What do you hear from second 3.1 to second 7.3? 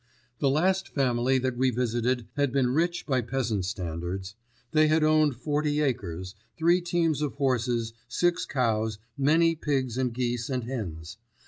peasant standards. They had owned forty acres, three teams